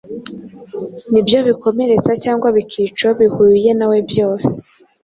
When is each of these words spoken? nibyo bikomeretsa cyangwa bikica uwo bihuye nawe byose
nibyo 1.11 1.39
bikomeretsa 1.47 2.11
cyangwa 2.23 2.47
bikica 2.55 3.03
uwo 3.07 3.13
bihuye 3.19 3.69
nawe 3.79 3.97
byose 4.09 4.53